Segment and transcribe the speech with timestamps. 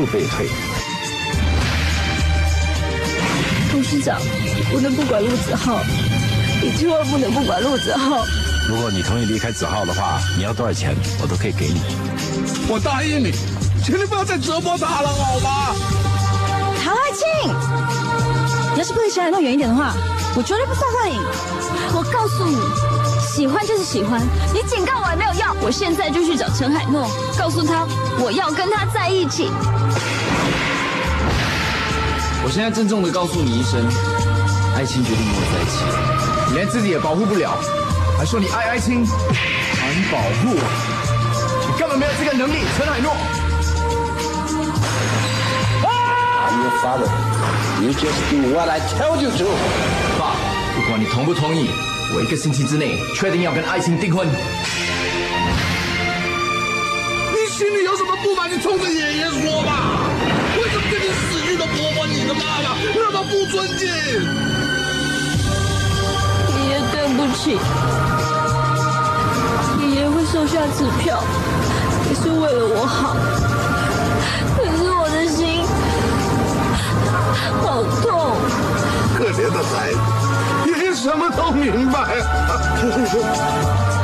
[0.00, 0.48] 全数被退。
[3.70, 4.18] 董事长，
[4.54, 5.82] 你不能不管陆子浩，
[6.62, 8.24] 你千万不能不管陆子浩。
[8.68, 11.80] 如果你同意离开子浩的话，你要多少钱，我都可以给你。
[12.68, 13.32] 我答应你，
[13.84, 15.74] 请你不要再折磨他了，好吗？
[19.30, 19.94] 离小海诺远一点的话，
[20.36, 21.16] 我绝对不放过你。
[21.94, 22.56] 我告诉你，
[23.32, 24.20] 喜欢就是喜欢，
[24.52, 25.56] 你警告我也没有用。
[25.62, 27.08] 我现在就去找陈海诺，
[27.38, 27.86] 告诉他
[28.18, 29.48] 我要跟他在一起。
[32.42, 33.86] 我现在郑重的告诉你一声，
[34.74, 35.78] 爱情决定跟我在一起。
[36.50, 37.56] 你连自己也保护不了，
[38.18, 39.14] 还说你爱爱情，谈
[40.10, 40.58] 保护，
[41.68, 43.14] 你根本没有这个能力，陈海诺。
[46.60, 47.08] Your father.
[47.80, 49.44] You just do what I tell you to.
[50.18, 50.36] 爸，
[50.76, 51.70] 不管你同不同意，
[52.14, 54.26] 我一个星期之内确定要跟爱情订婚。
[57.32, 58.50] 你心里有什么不满？
[58.50, 60.00] 你冲着爷爷说吧。
[60.58, 63.88] 为什么跟你死去的婆婆、你的妈妈那么不尊敬？
[66.56, 67.58] 爷爷，对不起，
[69.80, 71.22] 爷爷会收下支票，
[72.10, 73.16] 也是为了我好。
[79.20, 79.98] 可怜的孩子，
[80.64, 82.16] 你什么都明白。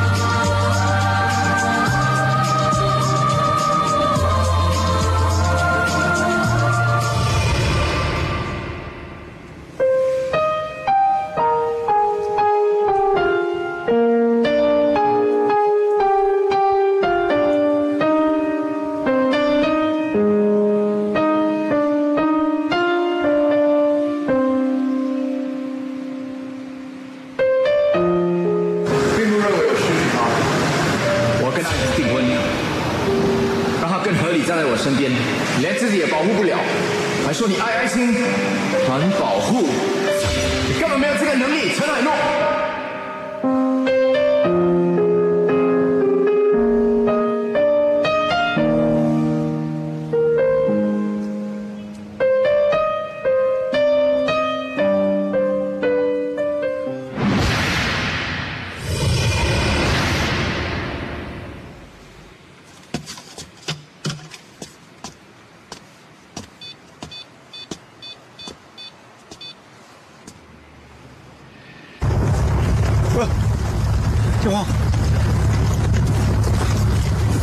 [74.49, 74.65] 天荒，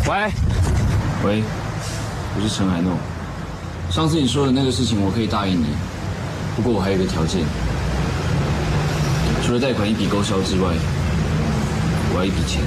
[0.08, 0.32] 喂，
[1.26, 1.44] 喂，
[2.34, 2.94] 我是陈海诺。
[3.90, 5.66] 上次你说的那个事情，我可以答应你，
[6.56, 7.42] 不过我还有一个条件，
[9.46, 10.70] 除了贷款一笔勾销之外，
[12.14, 12.62] 我要一笔钱。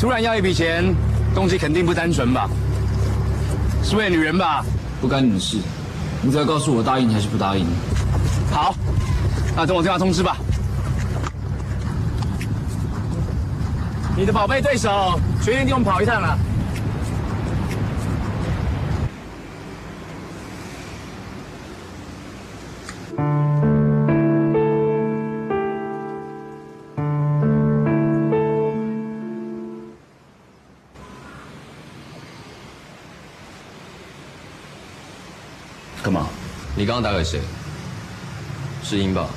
[0.00, 0.82] 突然要一笔钱，
[1.34, 2.48] 动机肯定不单纯吧？
[3.84, 4.64] 是为女人吧？
[5.02, 5.58] 不干你的事，
[6.22, 7.66] 你只要告诉我答应你还是不答应。
[8.50, 8.74] 好，
[9.54, 10.38] 那等我电话通知吧。
[14.18, 16.36] 你的宝贝对手决定替我们跑一趟了。
[36.02, 36.26] 干嘛？
[36.74, 37.40] 你刚刚打给谁？
[38.82, 39.28] 是英吧？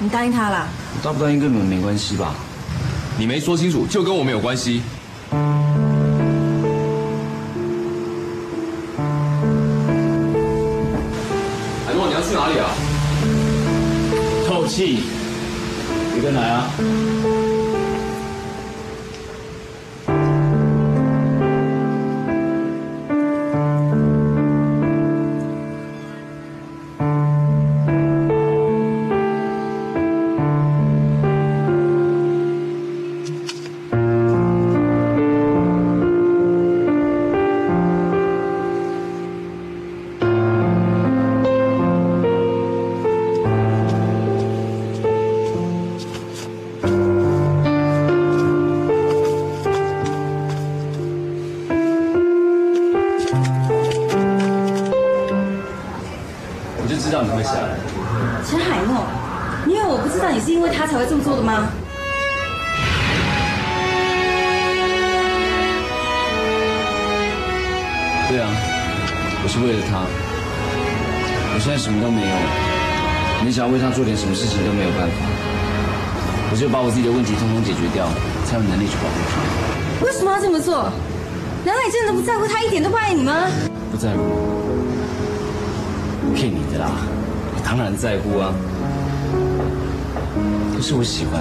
[0.00, 0.66] 你答应他了？
[1.04, 2.34] 答不答应跟你们没关系吧？
[3.18, 4.80] 你没说清楚，就跟我没有关系。
[11.84, 12.70] 海诺，你要去哪里啊？
[14.46, 15.00] 透气，
[16.14, 16.70] 你跟来啊？
[69.48, 70.04] 我是为了他。
[71.56, 72.36] 我现在什么都没有，
[73.40, 75.24] 你想要为他做点什么事情都没有办法。
[76.52, 78.04] 我就把我自己的问题通通解决掉，
[78.44, 80.04] 才有能力去保护他。
[80.04, 80.92] 为什么要这么做？
[81.64, 83.48] 难道你真的不在乎他，一点都不爱你吗？
[83.90, 84.20] 不在乎？
[86.36, 86.92] 骗你的啦！
[87.56, 88.52] 我当然在乎啊。
[90.76, 91.40] 可是我喜欢，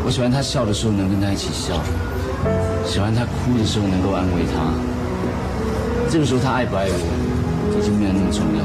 [0.00, 1.76] 我喜欢他笑的时候能跟他一起笑，
[2.88, 4.72] 喜欢他哭的时候能够安慰他。
[6.08, 8.64] 这个时候他爱不爱我，已经没有那么重要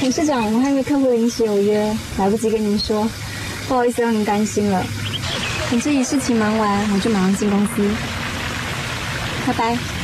[0.00, 3.08] 董事长，我和一个客户临时有约，来不及跟您说，
[3.68, 4.84] 不好意思让您担心了。
[5.70, 7.88] 等这里事情忙完，我就马上进公司。
[9.46, 9.99] 拜拜。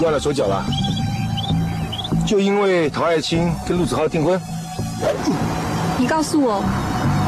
[0.00, 0.64] 乱了手脚了，
[2.26, 4.40] 就因为陶爱卿跟陆子浩订婚，
[5.98, 6.64] 你告诉我，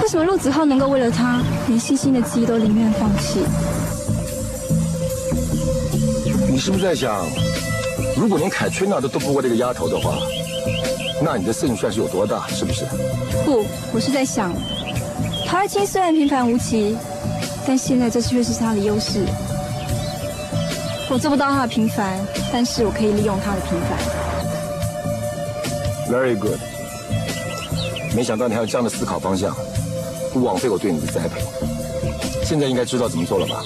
[0.03, 3.41] 为什么陆子浩能够为了她，连星星的记忆都宁愿放弃？
[6.51, 7.27] 你是不是在想，
[8.17, 10.15] 如果连凯崔娜都斗不过这个丫头的话，
[11.23, 12.47] 那你的胜算是有多大？
[12.49, 12.87] 是不是？
[13.45, 14.51] 不，我是在想，
[15.47, 16.97] 陶爱卿虽然平凡无奇，
[17.67, 19.27] 但现在这却是他的优势。
[21.13, 22.19] 我做不到他的平凡，
[22.51, 23.99] 但是我可以利用他的平凡。
[26.11, 26.59] Very good。
[28.17, 29.55] 没想到你还有这样的思考方向，
[30.33, 31.43] 不枉费我对你的栽培。
[32.43, 33.63] 现在应该知道怎么做了吧？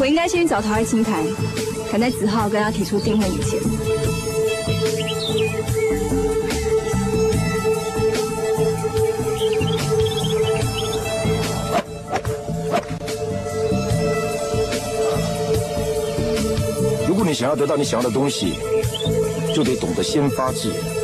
[0.00, 1.22] 我应该先去找陶爱卿谈，
[1.92, 3.60] 赶在子浩跟他提出订婚以前。
[17.34, 18.54] 想要得到你想要的东西，
[19.54, 21.03] 就得懂得先发制人。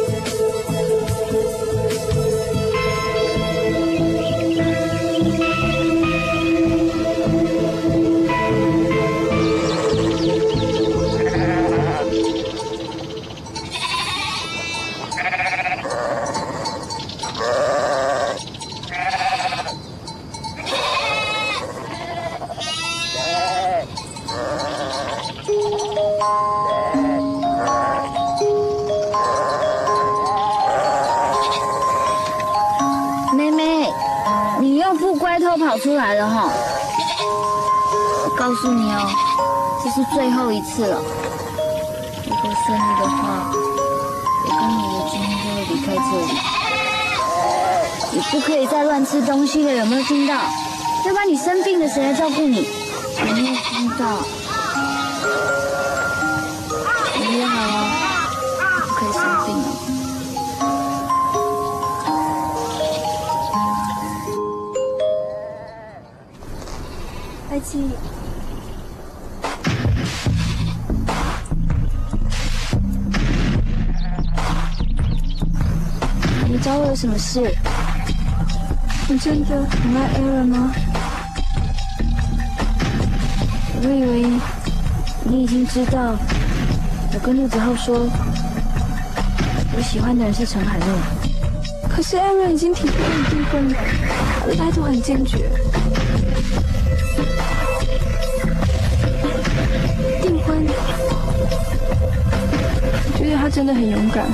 [40.81, 40.97] 次了。
[42.27, 46.33] 如果顺利的话，我跟你的今天就会离开这里。
[48.13, 50.37] 你不可以再乱吃东西了，有没有听到？
[51.05, 52.67] 要不然你生病了，谁来照顾你？
[53.19, 54.23] 有没有听到？
[57.15, 57.85] 准备好了，
[58.89, 59.65] 不可以生病了。
[67.51, 67.91] 爱妻，
[77.01, 77.41] 什么事？
[79.09, 80.71] 你真的很爱 Aaron 吗？
[83.83, 84.27] 我以为
[85.25, 86.15] 你已经知道，
[87.15, 88.07] 我跟陆子浩说，
[89.75, 90.89] 我喜欢的人是陈海诺。
[91.89, 93.75] 可是 Aaron 已经提出跟你订婚了，
[94.59, 95.39] 态度很坚决。
[100.21, 100.67] 订婚？
[103.07, 104.27] 我觉得他真的很勇敢。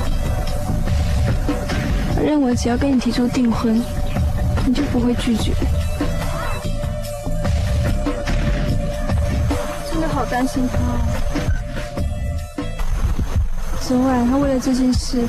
[2.23, 3.81] 认为只要跟你提出订婚，
[4.65, 5.53] 你就不会拒绝。
[9.89, 10.99] 真的好担心他哦。
[13.81, 15.25] 昨晚他为了这件事，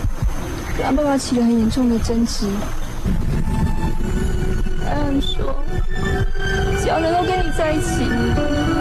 [0.76, 2.46] 跟他爸爸起了很严重的争执。
[4.84, 5.54] 艾恩说，
[6.80, 8.08] 只要能够跟你在一起，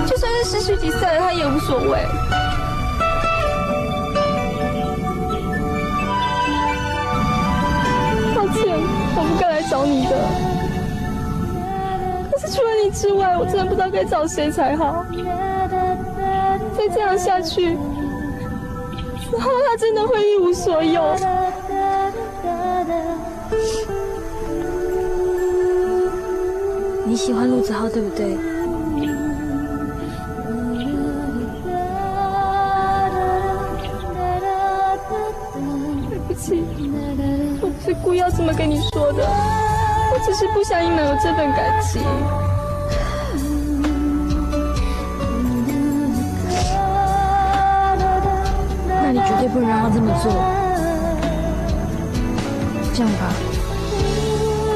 [0.07, 1.99] 就算是失去比赛，他也无所谓。
[9.69, 10.11] 找你的。
[12.31, 15.05] 可是除了你之外，我真的不知道该找谁才好。
[16.77, 17.77] 再这样下去，
[19.31, 21.15] 然后他真的会一无所有。
[27.05, 28.09] 你喜欢陆子浩对不？
[28.15, 28.37] 对
[40.77, 42.01] 只是不想你们有这份感情。
[48.87, 50.31] 那你绝对不能让他这么做。
[52.93, 53.33] 这样吧，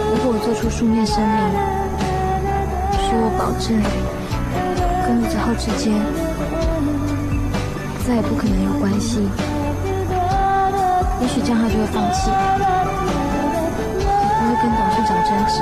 [0.10, 1.36] 如果我做出书面声明，
[2.94, 3.82] 说我保证
[5.06, 5.94] 跟子浩之间
[8.08, 9.28] 再也不可能有关系，
[11.20, 12.30] 也许这样他就会放弃，
[14.62, 15.62] 跟董事长争执。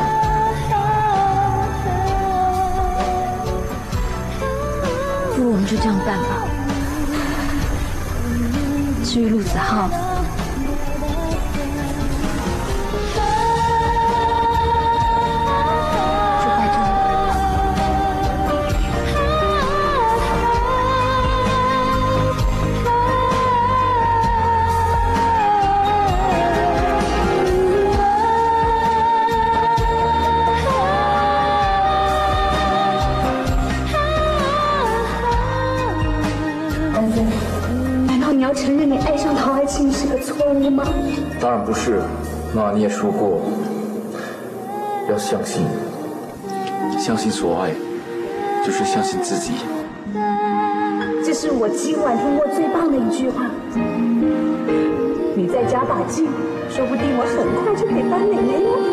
[5.36, 6.32] 不如我们就这样办吧。
[9.06, 9.89] 至于陆子浩，
[41.70, 42.02] 不是，
[42.52, 43.42] 那你也说过，
[45.08, 45.62] 要相信，
[46.98, 47.70] 相信所爱，
[48.66, 49.52] 就是相信自己。
[51.24, 53.46] 这是我今晚听过最棒的一句话。
[55.36, 56.26] 你再加把劲，
[56.72, 58.88] 说不定我很快就可以当妹妹哟。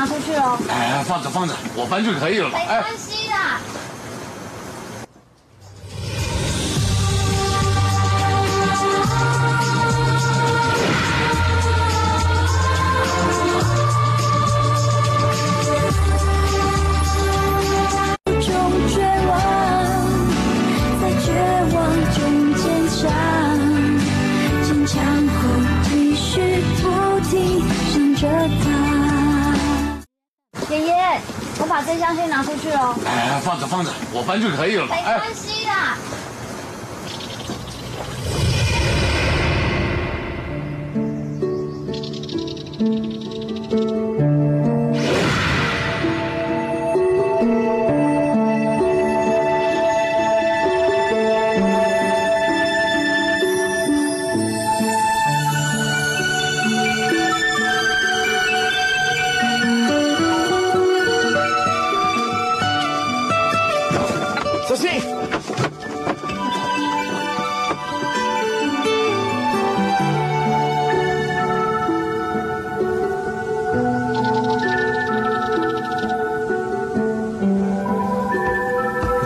[0.00, 0.58] 拿出去哦。
[0.70, 2.58] 哎，放着放着，我搬就可以了嘛。
[2.58, 3.19] 哎，系啦。
[34.30, 34.94] 放着，我搬就可以了嘛。
[34.94, 35.20] 哎，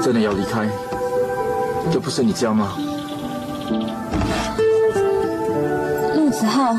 [0.02, 0.68] 真的要离开？
[1.90, 2.74] 这不是你家吗？
[6.14, 6.76] 陆子浩，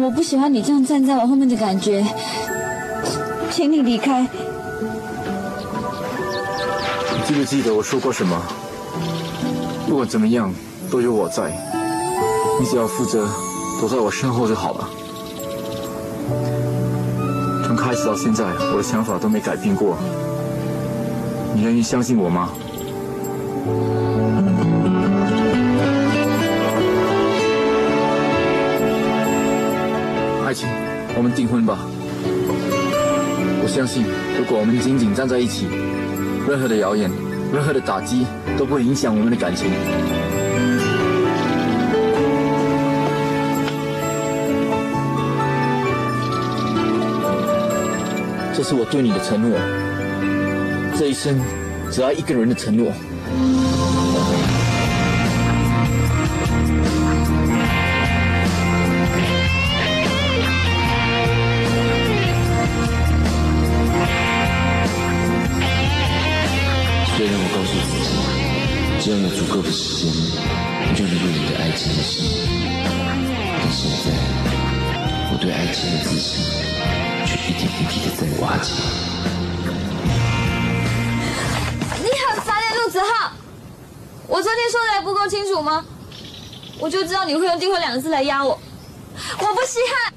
[0.00, 2.04] 我不喜欢你这样站在我后面的感觉，
[3.50, 4.26] 请你离开。
[7.38, 8.36] 你记不记得我说过什么？
[9.86, 10.52] 不管怎么样，
[10.90, 11.56] 都有我在，
[12.58, 13.28] 你只要负责
[13.78, 14.88] 躲在我身后就好了。
[17.64, 19.96] 从开始到现在，我的想法都没改变过。
[21.54, 22.50] 你愿意相信我吗？
[30.44, 30.68] 爱情，
[31.16, 31.78] 我们订婚吧。
[33.62, 34.04] 我相信，
[34.36, 35.68] 如果我们紧紧站在一起，
[36.48, 37.08] 任何的谣言、
[37.52, 38.26] 任何的打击
[38.56, 39.70] 都不会影响我们的感情。
[48.54, 49.56] 这是我对你的承诺，
[50.98, 51.40] 这一生
[51.90, 52.92] 只爱一个人的承诺。
[69.70, 70.10] 时间，
[70.88, 72.24] 你就能为你的爱倾心，
[73.52, 74.06] 但现在
[75.30, 76.42] 我对爱情的自信
[77.26, 78.66] 却一点一滴的在瓦解。
[82.02, 83.32] 你很烦耶，陆子浩。
[84.26, 85.84] 我昨天说的还不够清楚吗？
[86.78, 88.58] 我就知道你会用订婚两个字来压我，
[89.38, 90.07] 我不稀罕。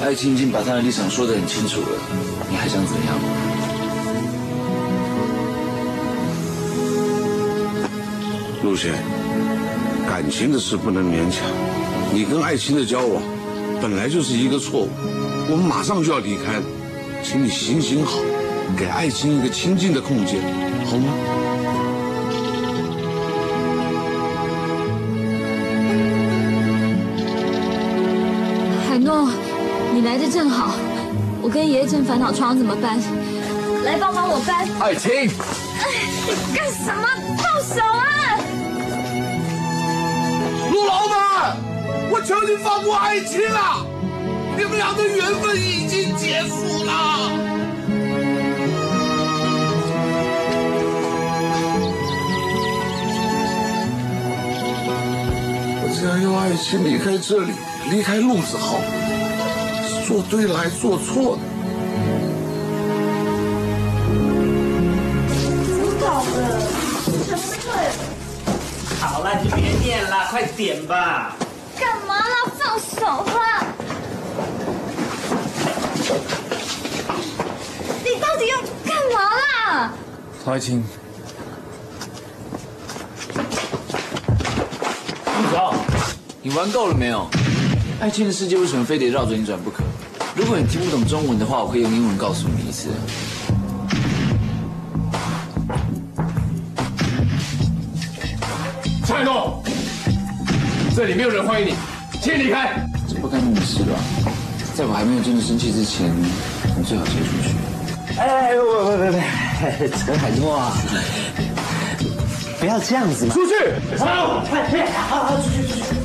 [0.00, 1.88] 爱情已经把他的立场说得很清楚了，
[2.48, 3.18] 你还想怎样？
[8.62, 8.92] 陆贤，
[10.08, 11.44] 感情的事不能勉强。
[12.12, 13.22] 你跟爱情的交往
[13.82, 14.88] 本来就是一个错误，
[15.50, 16.62] 我们马上就要离开了，
[17.22, 18.18] 请你行行好，
[18.76, 20.40] 给爱情一个清静的空间，
[20.86, 21.47] 好吗？
[30.30, 30.74] 正好，
[31.40, 32.98] 我跟爷爷正烦恼床怎么搬，
[33.84, 34.68] 来帮帮我搬。
[34.78, 35.30] 爱情，你
[36.54, 37.02] 干什么？
[37.38, 38.38] 动手啊！
[40.70, 41.56] 陆老板，
[42.10, 43.84] 我求你放过爱情啊！
[44.56, 47.30] 你们俩的缘分已经结束了。
[55.80, 57.52] 我只要用爱情离开这里，
[57.90, 58.58] 离开陆子
[60.08, 61.38] 做对了还是做错了？
[68.98, 71.36] 好了，你别念了，快点吧。
[71.78, 72.24] 干嘛啦？
[72.58, 73.66] 放手啊！
[78.02, 79.92] 你到底要干嘛啦？
[80.46, 80.82] 爱情，
[85.36, 85.74] 陆子浩，
[86.40, 87.28] 你玩够了没有？
[88.00, 89.84] 爱情的世界为什么非得绕着你转不可？
[90.48, 92.88] 如果你听不懂中文的话，我可以用英文告诉你一次。
[99.04, 99.62] 蔡诺，
[100.96, 101.74] 这里没有人欢迎你，
[102.22, 102.82] 请你离开。
[103.06, 103.98] 这不干你的事吧？
[104.74, 106.10] 在我还没有真的生气之前，
[106.78, 107.50] 你最好先出去。
[108.18, 110.72] 哎，我不不不，陈海诺啊，
[112.58, 113.34] 不要这样子嘛。
[113.34, 113.52] 出去！
[113.98, 115.97] 好，快点，好好出去出去。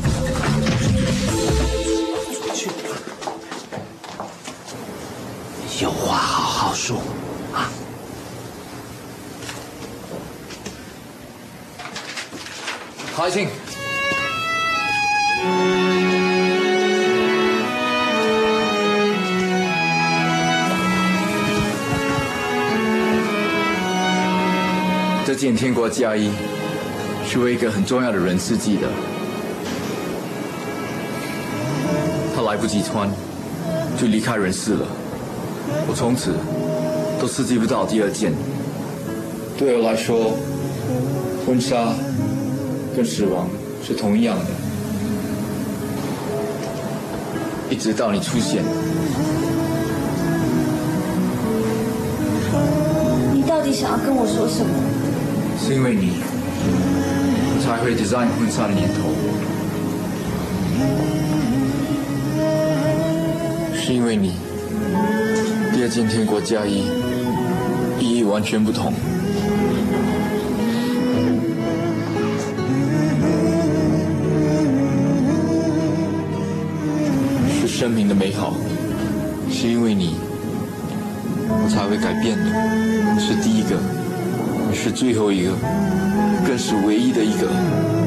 [6.84, 6.98] 说
[7.54, 7.72] 啊！
[13.18, 13.48] 爱情，
[25.26, 26.30] 这件天国嫁衣
[27.26, 28.90] 是为一个很重要的人设计的，
[32.36, 33.10] 他来不及穿，
[33.98, 34.86] 就离开人世了。
[35.88, 36.36] 我从此
[37.24, 38.34] 都刺激不到第二件。
[39.58, 40.36] 对我来说，
[41.48, 41.94] 婚纱
[42.94, 43.48] 跟死亡
[43.82, 44.46] 是同样的，
[47.70, 48.62] 一直到你出现。
[53.34, 54.74] 你到底想要跟我说什么？
[55.58, 56.18] 是因为你，
[57.56, 59.00] 我才会 design 婚纱的念头。
[63.82, 64.34] 是因为你，
[65.74, 66.84] 第二件天国嫁衣
[68.24, 68.94] 完全不同。
[77.60, 78.54] 是生命的美好，
[79.50, 80.16] 是因为你，
[81.50, 82.44] 我才会改变的。
[83.14, 83.78] 你是第一个，
[84.74, 85.52] 是最后一个，
[86.46, 88.03] 更是唯一的一个。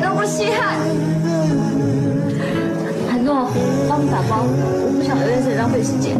[0.00, 0.78] 点都不稀罕。
[3.08, 3.50] 韩诺，
[3.88, 6.16] 帮你打包，我不想留在这里浪费时间。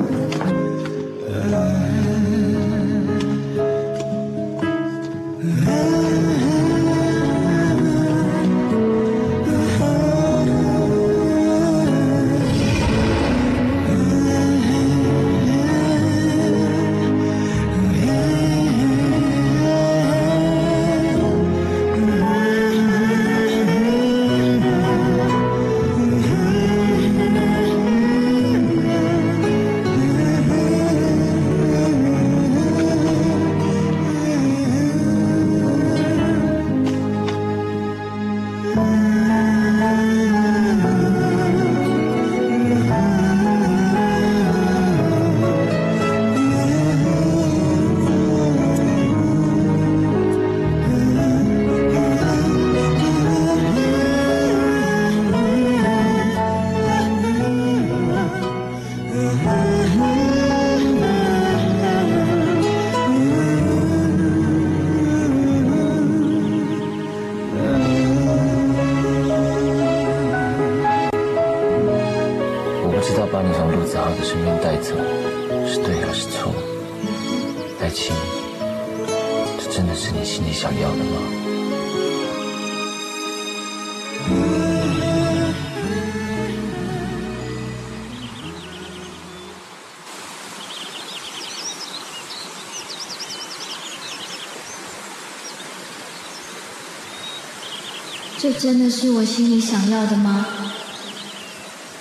[98.60, 100.46] 真的是我心里想要的吗？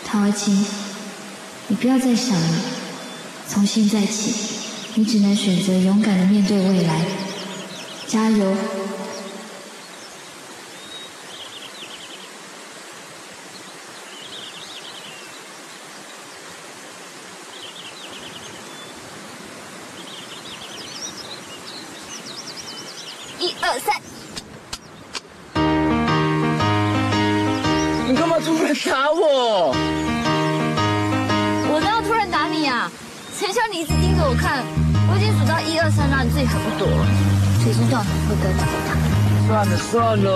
[0.03, 0.65] 陶爱卿，
[1.69, 2.47] 你不要再想了。
[3.47, 4.33] 从现在起，
[4.95, 7.05] 你只能选择勇敢的面对未来。
[8.07, 8.53] 加油！
[23.39, 24.18] 一二三。
[28.39, 29.75] 突然打我？
[31.71, 32.89] 我都要突然打你啊？
[33.37, 34.63] 谁叫你一直盯着我看？
[35.11, 37.05] 我已经数到一二三，了你自己还不躲了。
[37.61, 38.95] 谁知道你会跟着我打？
[39.47, 40.29] 算了算了，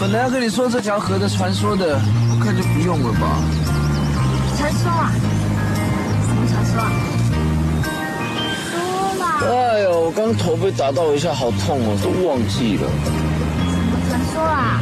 [0.00, 3.42] 本来要跟你说这条河的传说的，我看就不用了吧。
[4.56, 5.12] 传说啊？
[6.26, 6.88] 什么传说啊？
[8.70, 8.78] 说
[9.18, 9.24] 啦！
[9.44, 12.88] 哎呦，我刚头被打到一下，好痛哦，都忘记了。
[13.70, 14.80] 什么传说啊？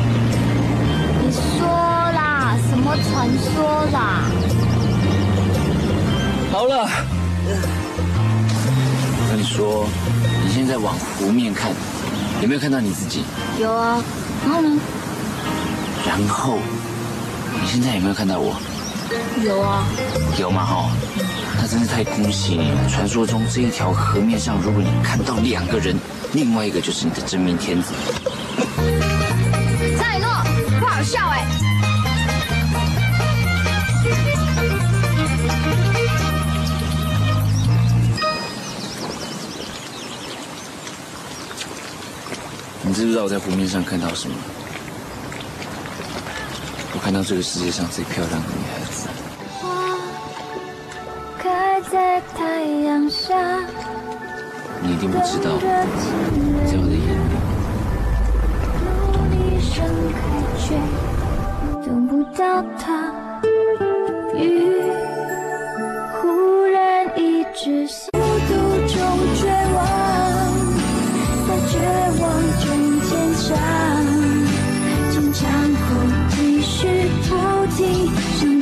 [2.88, 4.22] 么传说啦？
[6.50, 6.88] 好了，
[9.14, 9.86] 我跟你说，
[10.42, 11.70] 你现在往湖面看，
[12.40, 13.24] 有没有看到你自己？
[13.60, 14.02] 有啊，
[14.42, 14.80] 然后呢？
[16.06, 16.58] 然后，
[17.60, 18.56] 你现在有没有看到我？
[19.44, 19.84] 有啊。
[20.38, 20.64] 有吗？
[20.64, 20.90] 哈，
[21.60, 22.88] 那真是太恭喜你了。
[22.88, 25.94] 传说中这一条河面上，如果你看到两个人，
[26.32, 27.92] 另外一个就是你的真命天子。
[29.98, 30.30] 张雨诺，
[30.80, 31.44] 不好笑哎、
[42.98, 44.34] 知不知道我在湖面上看到什么？
[46.92, 49.08] 我看到这个世界上最漂亮的女孩子。
[49.60, 49.68] 花
[51.38, 53.60] 开在太阳下，
[54.82, 55.86] 你一定不知道，在
[56.74, 57.30] 我的眼里，
[59.14, 59.86] 努力盛
[60.18, 60.18] 开
[60.58, 60.74] 却
[61.86, 62.42] 等不到
[62.80, 63.14] 它。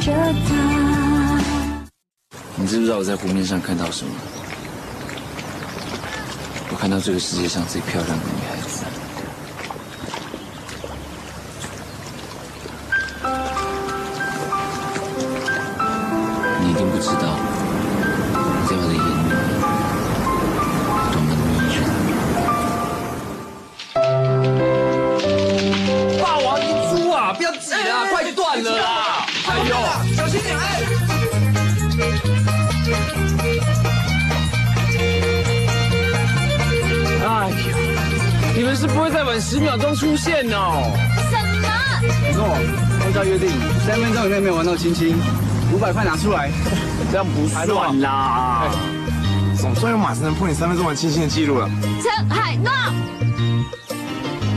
[0.07, 1.41] 着它。
[2.55, 4.13] 你知不知道我在湖面上看到什么？
[6.71, 8.25] 我看到这个世界上最漂亮的
[39.77, 40.91] 秒钟出现哦。
[41.31, 41.69] 什么？
[42.35, 42.57] 诺，
[43.03, 43.51] 按照约定，
[43.87, 45.15] 三分钟以内没有玩到亲亲，
[45.73, 46.51] 五百块拿出来。
[47.13, 48.71] 这样不算啦。
[49.61, 51.69] 总算有马才能破你三分钟玩亲亲的记录了。
[52.03, 52.71] 陈海诺，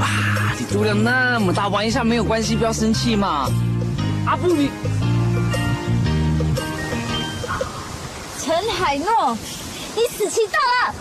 [0.02, 3.50] 啊，你肚量那么大，玩一下没有关系，不要生气嘛。
[4.26, 4.72] 阿布你，
[8.42, 9.38] 陈海诺，
[9.96, 10.96] 你死期到了！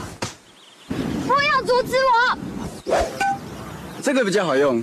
[1.26, 2.38] 不要阻止我！
[4.08, 4.82] 这个比较好用。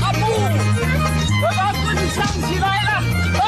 [0.00, 0.24] 阿布，
[1.42, 2.90] 我把棍子抢起来了！
[3.34, 3.40] 哦。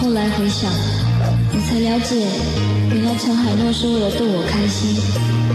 [0.00, 0.72] 后来回想，
[1.52, 2.24] 我才了解，
[2.94, 4.96] 原来陈海诺是为了逗我开心，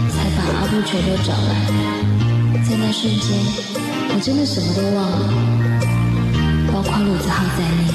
[0.08, 2.01] 才把阿布全都找来。
[2.92, 3.32] 瞬间，
[4.14, 5.16] 我真的什么都忘了，
[6.70, 7.88] 包括陆子浩在内。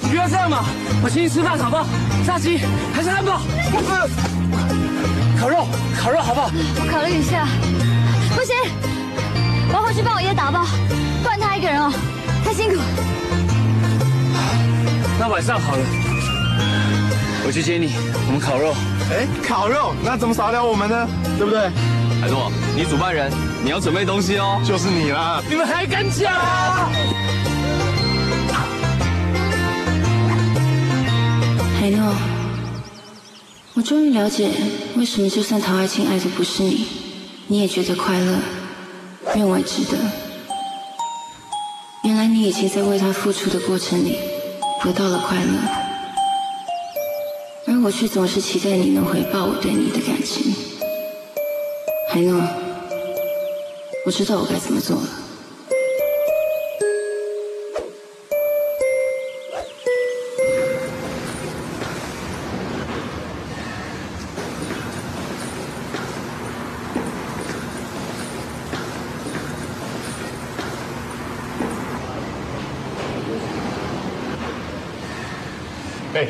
[0.00, 0.64] 你不要这样嘛，
[1.02, 1.86] 我请你吃饭好不好？
[2.26, 2.58] 炸鸡
[2.92, 3.40] 还是汉堡？
[5.40, 6.50] 烤肉，烤肉好不好？
[6.76, 7.46] 我考虑一下。
[8.34, 8.56] 不行，
[9.68, 10.66] 我要回去帮我爷打包，
[11.22, 11.92] 不然他一个人哦，
[12.44, 12.80] 太辛苦。
[15.20, 15.84] 那晚上好了，
[17.44, 17.92] 我去接你，
[18.26, 18.72] 我们烤肉。
[19.10, 21.08] 哎，烤肉，那怎么少得了我们呢？
[21.36, 21.68] 对不对？
[22.20, 23.30] 海诺，你主办人，
[23.64, 24.62] 你要准备东西哦。
[24.64, 25.42] 就是你啦！
[25.50, 26.32] 你们还敢讲？
[31.80, 32.14] 海诺，
[33.74, 34.48] 我终于了解
[34.96, 36.86] 为什么就算陶爱卿爱的不是你，
[37.48, 38.38] 你也觉得快乐，
[39.34, 39.98] 认为值得。
[42.04, 44.16] 原来你已经在为他付出的过程里
[44.82, 45.91] 得到了快乐，而
[47.84, 50.54] 我却总是期待你能回报我对你的感情。
[52.08, 52.40] 海诺，
[54.06, 55.02] 我知道我该怎么做了。
[76.14, 76.28] 哎，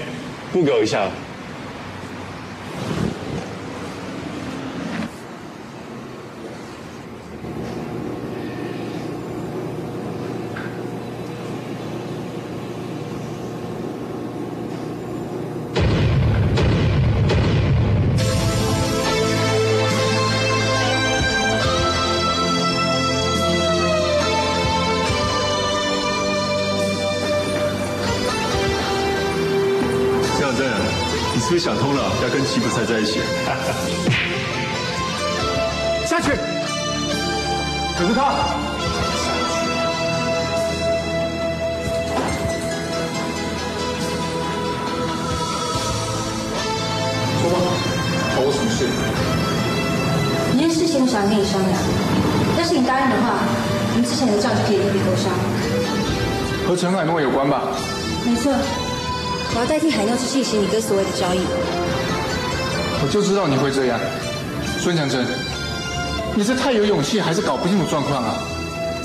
[0.50, 1.10] 不给我一下。
[57.52, 57.68] 吧？
[58.24, 58.50] 没错，
[59.54, 61.40] 我要代替海诺去进行你哥所谓的交易。
[63.04, 64.00] 我就知道你会这样，
[64.80, 65.20] 孙强真，
[66.34, 68.32] 你是太有勇气，还是搞不清楚状况啊？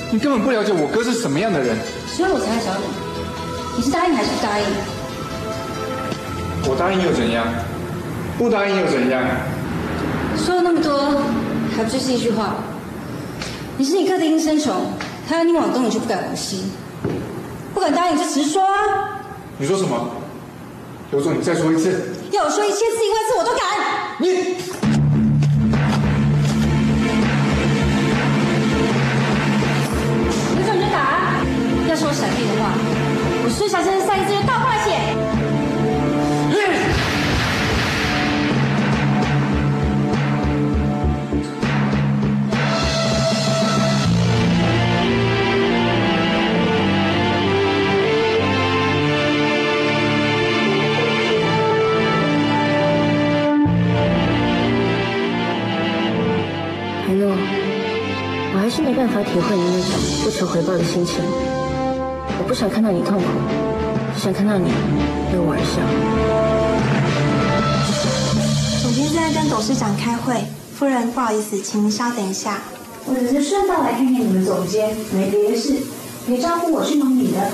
[0.10, 1.76] 你根本不了解我哥是什么样的人。
[2.08, 2.86] 所以我才来找你，
[3.76, 4.66] 你是答应还是不答应？
[6.70, 7.46] 我答应又怎样？
[8.38, 9.22] 不答应又怎样？
[10.38, 11.22] 说了那么多，
[11.76, 12.56] 还不就是一句话？
[13.76, 14.94] 你是你哥的应声虫，
[15.28, 16.72] 他要你往东，你就不敢往西，
[17.92, 19.20] 答应就直说啊！
[19.58, 20.10] 你说什么？
[21.12, 22.14] 刘总，你再说一次。
[22.32, 23.67] 要我说一千次一万次我都敢。
[60.88, 61.16] 心情。
[62.40, 63.26] 我不想看到你痛苦，
[64.16, 64.72] 只想看到你
[65.34, 65.82] 为我而笑。
[68.82, 70.42] 总监正在跟董事长开会，
[70.74, 72.62] 夫人不好意思，请您稍等一下。
[73.06, 75.76] 我只是顺道来看看你们总监，没别的事。
[76.26, 77.52] 你招呼我去忙你的。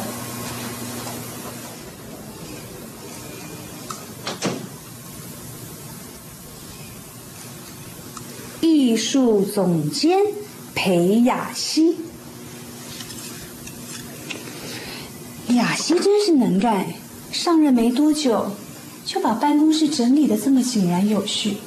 [8.61, 10.19] 艺术总监
[10.73, 11.97] 裴雅熙，
[15.85, 16.87] 其真是能干，
[17.33, 18.49] 上任没多久
[19.05, 21.57] 就把办公室整理的这么井然有序。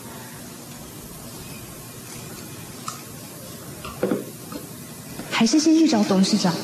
[5.31, 6.55] 还是先去找董事长。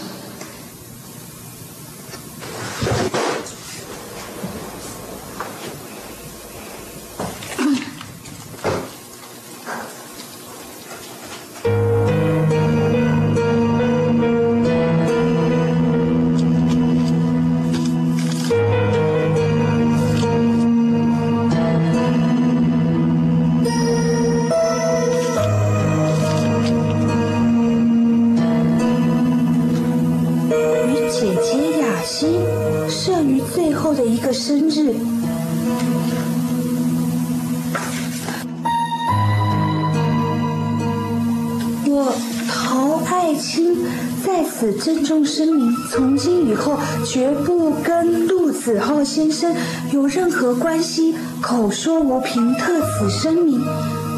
[49.12, 49.54] 先生
[49.92, 53.62] 有任何关系，口说无凭，特此声明。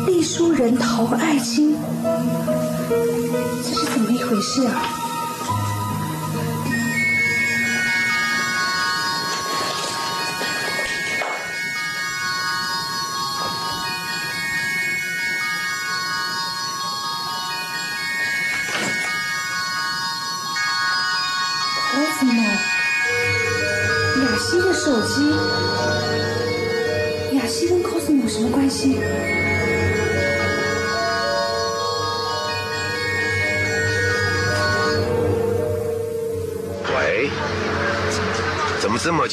[0.07, 1.74] 隶书人陶爱卿，
[2.88, 5.04] 这是怎么一回事啊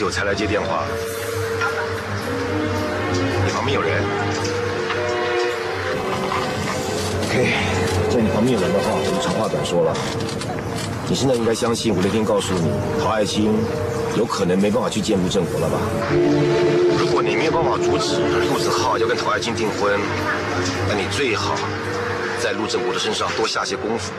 [0.02, 0.84] 久才来接电话？
[3.46, 4.02] 你旁边有人
[7.30, 7.54] ？OK，
[8.10, 9.94] 在你旁边有人的话，我就长话短说了。
[11.08, 13.54] 你现在应该相信我那天告诉你，陶爱卿
[14.18, 15.78] 有可能没办法去见陆正国了吧？
[16.98, 18.18] 如果你没有办法阻止
[18.50, 20.00] 陆子浩要跟陶爱卿订婚，
[20.90, 21.54] 那你最好
[22.42, 24.12] 在陆正国的身上多下些功夫。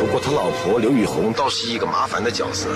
[0.00, 2.70] 不过他老婆刘雨红倒是一个麻烦的角色。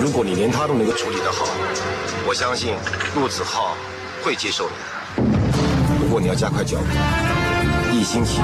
[0.00, 1.46] 如果你连他都能够处理得好，
[2.26, 2.74] 我相信
[3.14, 3.76] 陆子浩
[4.22, 4.84] 会接受你的。
[6.00, 6.84] 不过你要加快脚步，
[7.94, 8.40] 一星期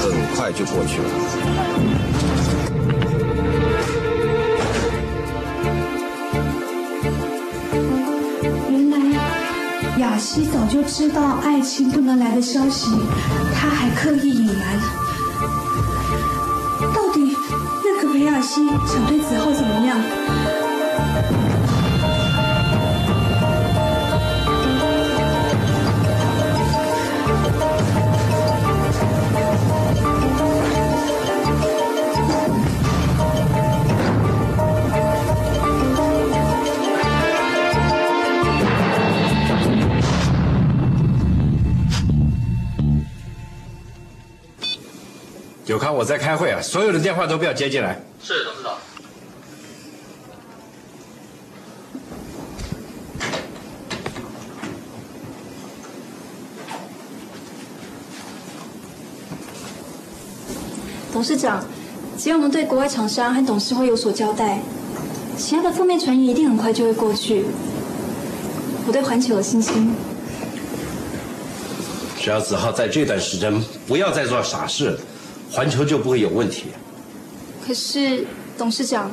[0.00, 1.08] 很快就过去了。
[8.70, 8.96] 原来
[9.98, 12.90] 雅西早就知道爱情不能来的消息，
[13.54, 14.80] 他还刻意隐瞒。
[18.52, 19.96] 西想对子浩怎么样？
[45.66, 47.96] 有看我在开会啊，所有的电话都不要接进来。
[48.22, 48.76] 是董事长。
[61.20, 61.62] 董事长，
[62.16, 64.58] 只要我们对国外厂商和董事会有所交代，
[65.36, 67.44] 其他的负面传言一定很快就会过去。
[68.86, 69.92] 我对环球有信心。
[72.18, 73.52] 只要子浩在这段时间
[73.86, 74.98] 不要再做傻事，
[75.52, 76.68] 环球就不会有问题。
[77.66, 78.24] 可是
[78.56, 79.10] 董事长，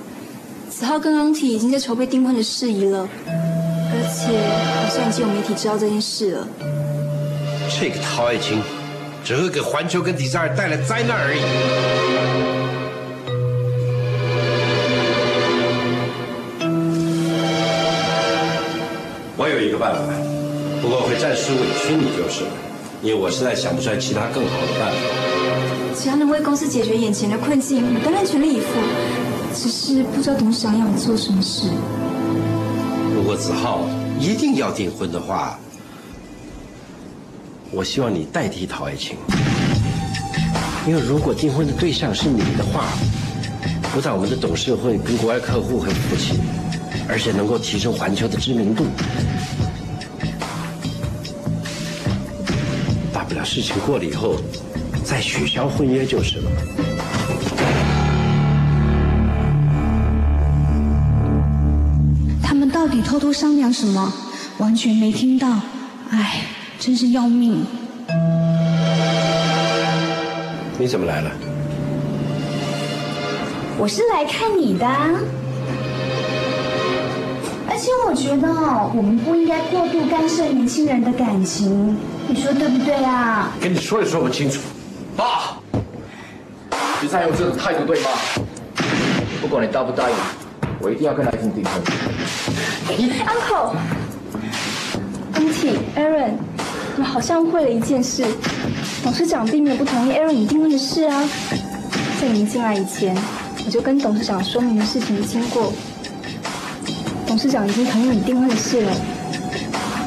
[0.70, 4.48] 子浩跟昂体已经在筹备订婚的事宜了，而且
[4.82, 6.48] 好像已经有媒体知道这件事了。
[7.78, 8.62] 这个陶爱卿
[9.28, 11.42] 只会给环球跟迪塞尔带来灾难而已。
[19.36, 20.00] 我有一个办法，
[20.82, 22.52] 不过会暂时委屈你就是了，
[23.02, 24.98] 因为我实在想不出来其他更好的办法。
[25.94, 28.80] 只要能为公司解决眼前的困境，我当然全力以赴。
[29.54, 31.68] 只是不知道董事长要我做什么事。
[33.14, 33.82] 如果子浩
[34.22, 35.60] 一定要订婚的话，
[37.72, 39.18] 我希望你代替陶爱卿，
[40.88, 42.86] 因为如果订婚的对象是你的话，
[43.94, 46.40] 不但我们的董事会跟国外客户很服气，
[47.08, 48.86] 而且能够提升环球的知名度。
[53.14, 54.38] 大不了事情过了以后，
[55.04, 56.52] 再取消婚约就是了。
[62.42, 64.14] 他们到底偷偷商量什么？
[64.58, 65.60] 完全没听到，
[66.10, 66.42] 唉，
[66.80, 67.66] 真是要命。
[70.78, 71.32] 你怎么来了？
[73.80, 75.10] 我是来看你的啊，
[77.70, 81.96] 而且我觉得哦，我们不应该过度干涉年轻人的感情，
[82.28, 83.52] 你说对不对啊？
[83.62, 84.62] 跟你说也说不清楚。
[85.16, 85.58] 爸，
[87.02, 88.10] 你再用这种态度对吗？
[89.42, 90.16] 不管你答不答应，
[90.80, 91.74] 我一定要跟爱情订婚。
[93.28, 93.76] Uncle，
[95.34, 96.32] 安体，Aaron，
[96.98, 98.26] 我好像会了一件事。
[99.04, 101.24] 董事长并没有不同意 Aaron 你订婚的事啊。
[102.20, 103.16] 在您进来以前，
[103.66, 105.72] 我就跟董事长说明了事情的经过。
[107.28, 108.92] 董事长已经同意你订婚的事了，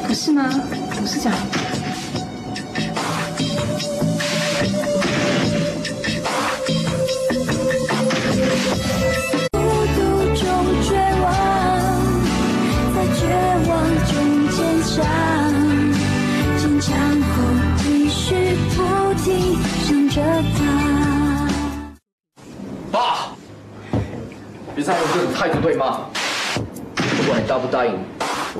[0.07, 0.49] 不是吗，
[0.95, 1.31] 董事长？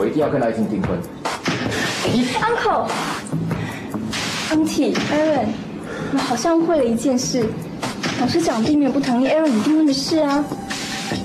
[0.02, 0.98] 我一定要跟爱情订婚。
[2.42, 2.90] Uncle，
[4.50, 5.46] 安体，Aaron，
[6.14, 7.46] 我好像会了一件事。
[8.18, 10.44] 董事长并没有不同意 Aaron 你订婚的事啊。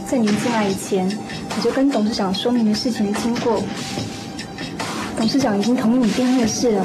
[0.07, 1.11] 在你们进来以前，
[1.57, 3.62] 我就跟董事长说明了事情的经过。
[5.16, 6.85] 董事长已经同意你订婚的事了，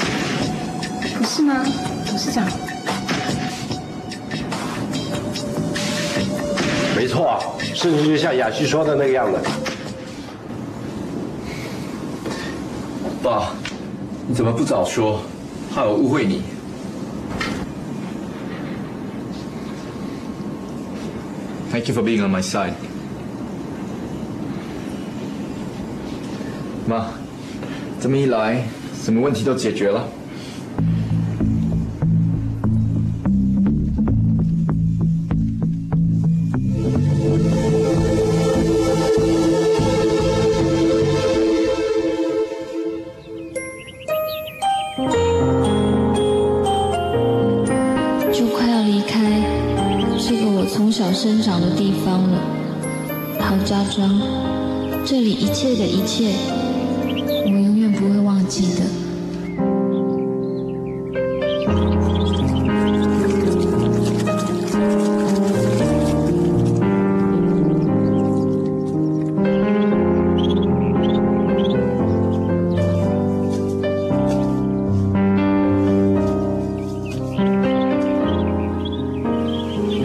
[1.18, 1.62] 不是吗，
[2.08, 2.48] 董事长？
[6.96, 7.38] 没错啊，
[7.76, 9.38] 事情就像雅旭说的那个样子。
[13.22, 13.54] 爸，
[14.28, 15.22] 你怎么不早说？
[15.74, 16.42] 害我误会你。
[21.72, 22.74] Thank you for being on my side。
[26.88, 27.06] 妈，
[28.02, 28.64] 这么一来，
[29.02, 30.06] 什么问题都解决了。
[56.02, 56.34] 一切，
[57.46, 58.82] 我永远不会忘记的。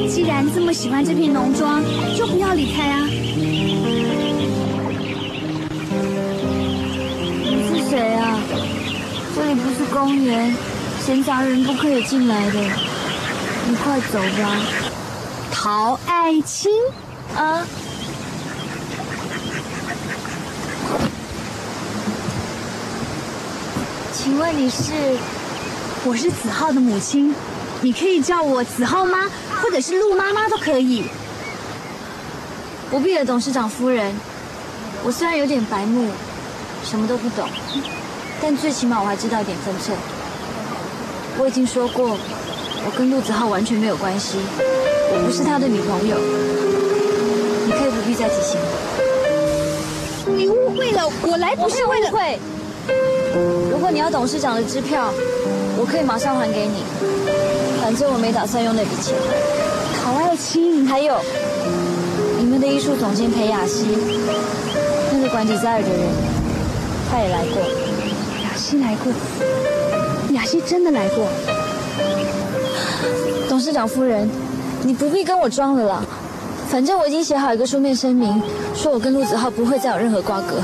[0.06, 1.82] 既然这么喜欢这片农庄，
[2.14, 3.08] 就不要离开啊！
[9.98, 10.54] 公园，
[11.06, 12.60] 闲杂人不可以进来的。
[13.66, 14.60] 你快走吧。
[15.50, 16.70] 陶爱卿
[17.34, 17.66] 啊，
[24.12, 24.92] 请问你是？
[26.04, 27.34] 我是子浩的母亲，
[27.80, 29.22] 你可以叫我子浩妈，
[29.62, 31.06] 或者是陆妈妈都可以。
[32.90, 34.14] 不必了，董事长夫人。
[35.04, 36.10] 我虽然有点白目，
[36.84, 37.48] 什么都不懂，
[38.40, 39.96] 但最起码我还知道一点分寸。
[41.38, 42.16] 我已经说过，
[42.84, 44.38] 我跟陆子浩完全没有关系，
[45.12, 46.16] 我不是他的女朋友。
[47.66, 50.32] 你可以不必再提醒我。
[50.36, 52.38] 你误会了，我来不是为了误会。
[53.70, 55.12] 如果你要董事长的支票，
[55.78, 56.84] 我可以马上还给你。
[57.82, 59.14] 反正我没打算用那笔钱。
[60.02, 61.20] 陶爱卿，还有
[62.38, 63.86] 你们的艺术总监裴雅熙，
[65.12, 66.00] 那个管底在尔的人，
[67.10, 67.60] 他也来过。
[68.74, 69.12] 来过，
[70.34, 71.26] 雅熙真的来过。
[73.48, 74.28] 董事长夫人，
[74.82, 76.02] 你不必跟我装了啦。
[76.68, 78.42] 反正我已经写好一个书面声明，
[78.74, 80.56] 说我跟陆子浩不会再有任何瓜葛，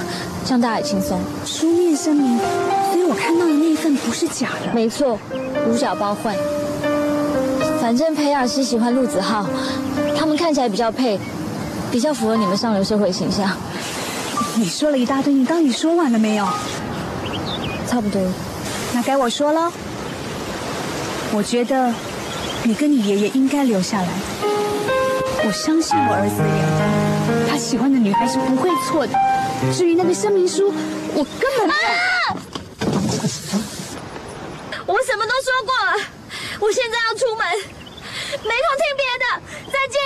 [0.44, 1.20] 这样大家也轻松。
[1.46, 2.38] 书面声明，
[2.90, 4.74] 所以我看到的那一份不是假的。
[4.74, 5.18] 没错，
[5.68, 6.34] 五角包换。
[7.80, 9.46] 反正裴雅诗喜欢陆子浩，
[10.18, 11.18] 他们看起来比较配，
[11.90, 13.48] 比较符合你们上流社会形象。
[14.56, 16.46] 你说了一大堆，你到底说完了没有？
[17.92, 18.18] 差不多。
[18.94, 19.70] 那该我说了。
[21.30, 21.92] 我觉得
[22.62, 24.08] 你跟你爷爷应该留下来。
[25.44, 29.12] 我相信我儿子的眼光，他喜欢的女孩是不会错的。
[29.76, 30.72] 至于那个声明书，
[31.12, 31.68] 我根本……
[31.68, 31.76] 啊！
[34.86, 35.92] 我什么都说过了，
[36.60, 37.44] 我现在要出门，
[38.42, 39.24] 没空听别的，
[39.66, 40.00] 再见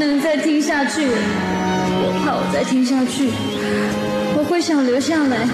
[0.00, 1.02] 不能再听下去。
[1.04, 3.28] 我怕我再听下去，
[4.34, 5.46] 我会想留下来，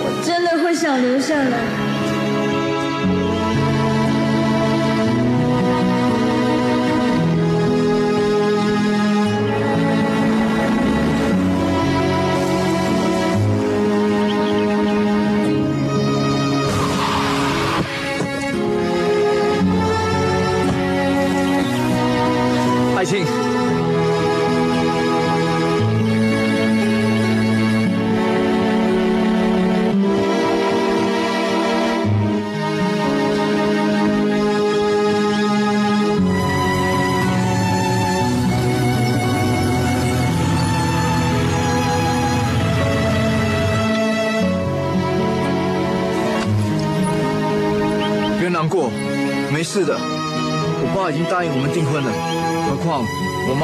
[0.00, 1.91] 我真的会想留下来。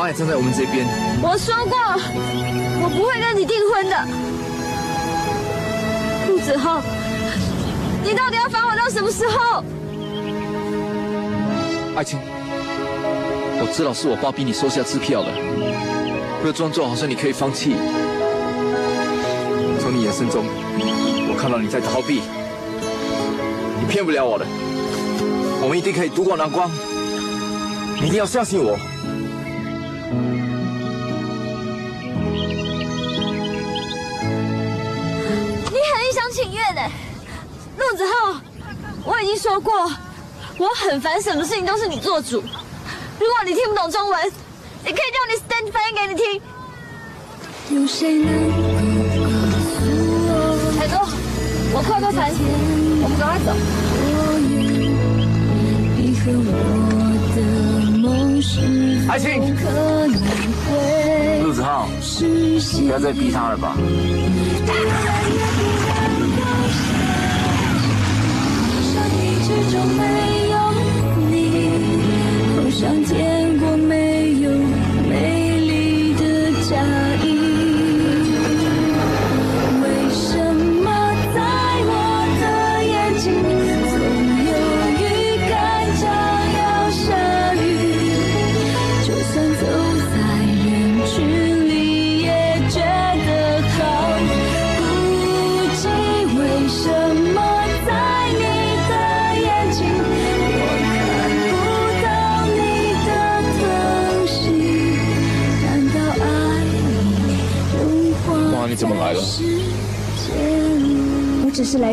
[0.09, 0.87] 妈也站在我们这边。
[1.21, 1.77] 我说过，
[2.81, 3.95] 我不会跟你订婚的。
[6.29, 6.81] 陆子浩，
[8.03, 9.63] 你到底要烦我到什么时候？
[11.95, 12.19] 爱卿，
[13.61, 15.29] 我知道是我爸逼你收下支票的，
[16.41, 17.77] 不要装作好像你可以放弃。
[19.79, 20.45] 从你眼神中，
[21.29, 22.23] 我看到你在逃避，
[23.79, 24.47] 你骗不了我的。
[25.61, 26.71] 我们一定可以渡过难关，
[28.01, 28.79] 你一定要相信我。
[39.59, 39.73] 说过，
[40.57, 42.41] 我很烦什么事情都是你做主。
[42.41, 44.33] 如果你听不懂中文，
[44.85, 46.41] 你可以叫你 stand 翻译给你听。
[47.71, 48.33] 有谁能
[50.79, 51.01] 海哥，
[51.73, 52.31] 我快快烦，
[53.03, 53.51] 我们赶快走。
[59.11, 59.57] 爱卿，
[61.43, 61.89] 陆子浩，
[62.81, 63.77] 不要再逼他了吧。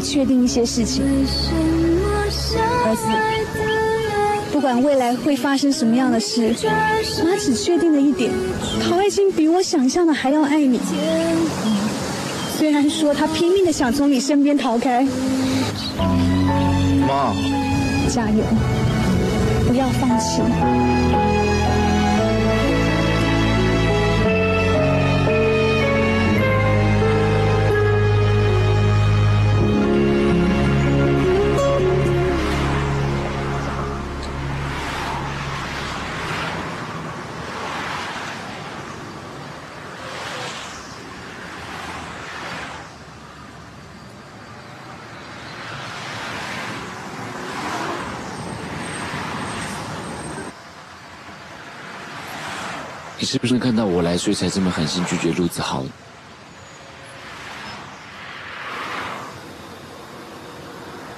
[0.05, 1.03] 确定一些事情。
[1.03, 3.01] 儿子，
[4.53, 6.55] 不管未来会发生什么样的事，
[7.23, 8.31] 妈只确定了一点：
[8.87, 10.79] 陶爱卿比我想象的还要爱你。
[12.57, 15.05] 虽然说他拼命的想从你身边逃开，
[17.07, 17.33] 妈，
[18.07, 18.43] 加油，
[19.67, 20.41] 不要放弃。
[53.25, 55.83] 你是不是看到我来，所以才这么狠心拒绝陆子豪？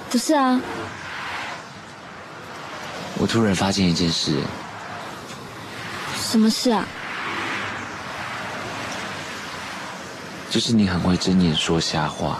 [0.08, 0.58] 不是啊，
[3.18, 4.40] 我突然发现一件事，
[6.16, 6.88] 什么事啊？
[10.48, 12.38] 就是你很会睁眼说瞎话。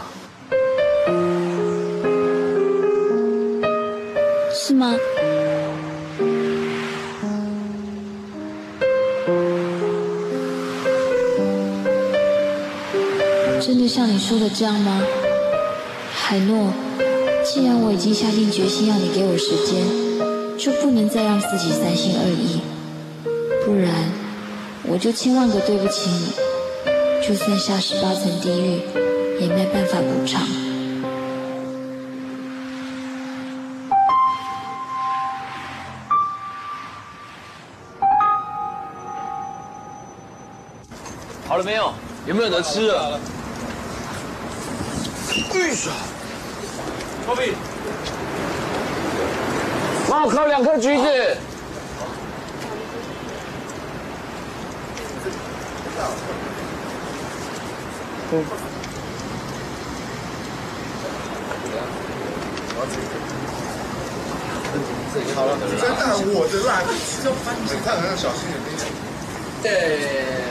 [13.60, 15.02] 真的像你说的这样吗？
[16.14, 16.72] 海诺，
[17.44, 19.84] 既然我已经下定决心要你给我时间，
[20.56, 22.60] 就不能再让自己三心二意，
[23.66, 23.92] 不然
[24.84, 26.32] 我就千万个对不起你，
[27.26, 28.80] 就算下十八层地狱，
[29.40, 30.40] 也没办法补偿。
[41.46, 41.92] 好了没有？
[42.26, 43.18] 有没有得吃的？
[45.52, 45.90] 对手，
[47.26, 47.52] 包庇，
[50.08, 51.36] 帮我烤两颗橘子。
[58.30, 58.44] 嗯。
[65.34, 65.98] 好了，真的，
[66.34, 66.82] 我的啦，
[67.22, 68.78] 这翻你看，要小心一点。
[69.62, 70.47] 对。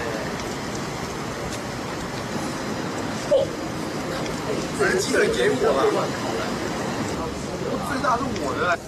[4.85, 6.05] 人记得给我了，
[7.89, 8.86] 最大是我的。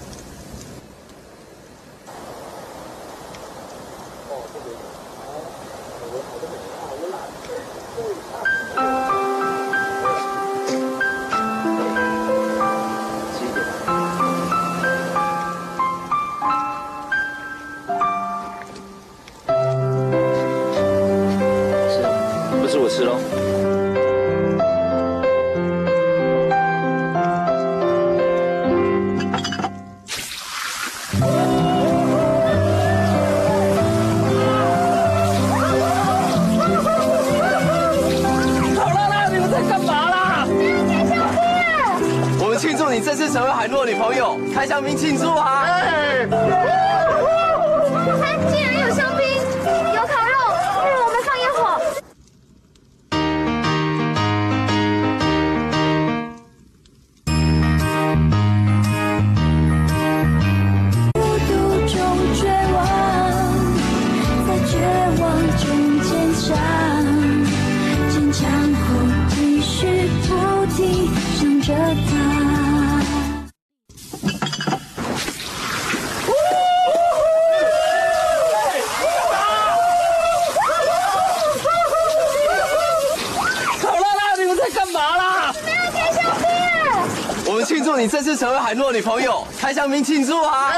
[88.39, 90.71] 成为海诺女朋友，开香槟庆祝啊！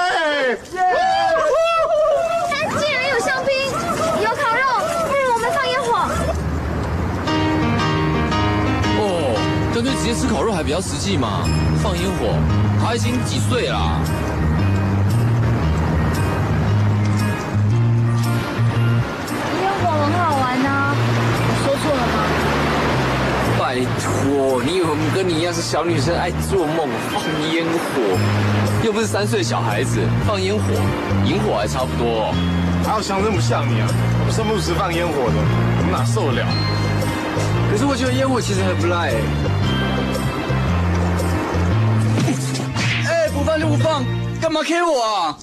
[0.66, 0.78] 既
[2.92, 3.56] 然有香槟，
[4.20, 4.64] 有烤肉，
[5.08, 6.10] 不如我们放烟火。
[8.98, 9.38] 哦，
[9.76, 11.48] 干脆直接吃烤肉还比较实际嘛，
[11.84, 12.34] 放烟火。
[12.84, 14.00] 他已经几岁啦？
[23.72, 28.02] 拜托，你以为我们跟你一样是小女生爱做梦放烟火？
[28.84, 30.62] 又不是三岁小孩子，放烟火，
[31.24, 32.36] 萤火还差不多。
[32.84, 33.88] 哪有像这么像你啊？
[34.20, 35.36] 我们生不时放烟火的，
[35.78, 36.48] 我们哪受得了？
[37.72, 39.14] 可是我觉得烟火其实很不赖。
[43.08, 44.04] 哎，不放就不放，
[44.42, 45.38] 干嘛 K 我啊？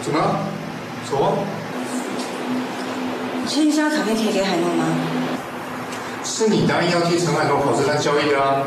[0.00, 0.40] 怎么了？
[1.04, 1.36] 走啊！
[3.46, 4.84] 签一张卡片可以给海诺吗？
[6.24, 8.62] 是你答应要替陈海诺跑这单交易的啊！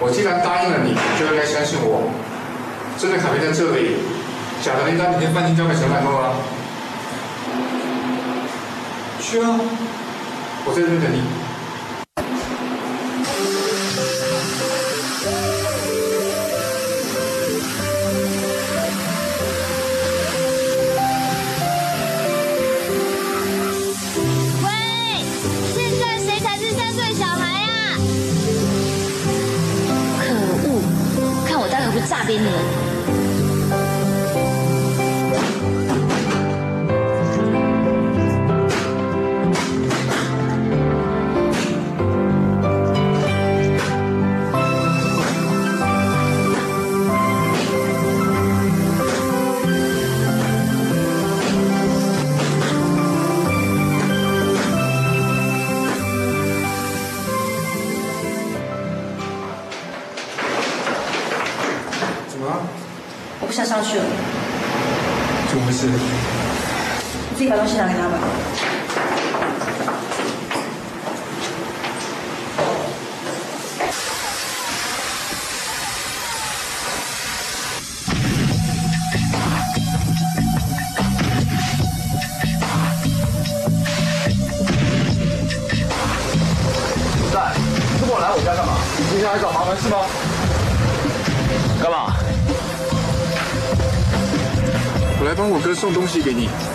[0.00, 2.10] 我既然答应了你，就应该相信我。
[2.98, 3.96] 这张卡片在这里，
[4.62, 6.34] 假的那单明天饭店交给陈海诺啊。
[9.20, 9.60] 去啊！
[10.66, 11.43] 我在这边等你。
[95.84, 96.73] 送东西给你。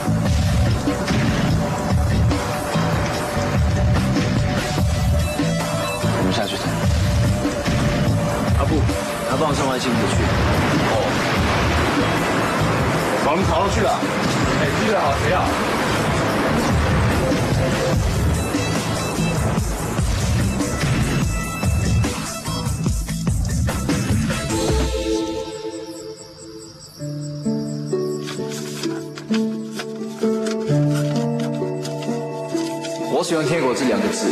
[33.89, 34.29] 两个字，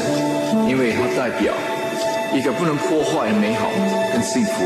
[0.69, 1.53] 因为它代表
[2.33, 3.69] 一个不能破坏的美好
[4.13, 4.65] 跟幸福。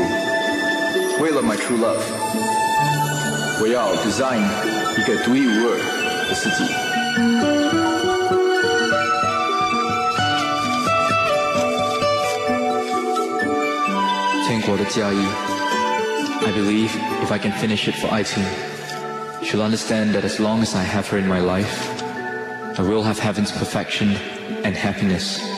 [1.21, 1.99] 为了 my true love，
[3.59, 4.39] 我要 design
[4.97, 5.77] 一个独一无二
[6.29, 6.63] 的自己。
[14.47, 15.17] 天国的嫁衣，
[16.45, 16.91] I believe
[17.25, 18.43] if I can finish it for 爱情，
[19.43, 21.65] she'll understand that as long as I have her in my life,
[22.77, 24.15] I will have heaven's perfection
[24.64, 25.51] and happiness.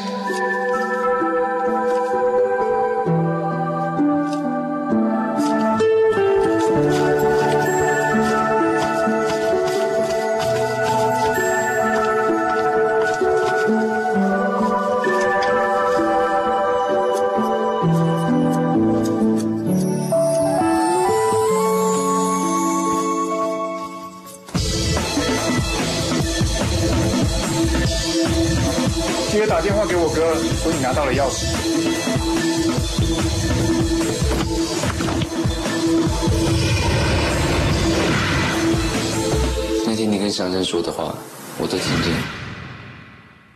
[40.44, 41.14] 那天你跟祥珍说的话，
[41.56, 42.12] 我都听见。